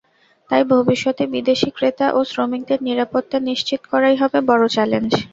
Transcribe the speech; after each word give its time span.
তাই 0.49 0.63
ভবিষ্যতে 0.71 1.23
বিদেশি 1.33 1.69
ক্রেতা 1.71 2.07
ও 2.11 2.29
শ্রমিকদের 2.31 2.79
নিরাপত্তা 2.87 3.37
নিশ্চিত 3.49 3.81
করাই 3.91 4.15
হবে 4.21 4.39
বড় 4.49 4.63
চ্যালেঞ্জ। 4.75 5.11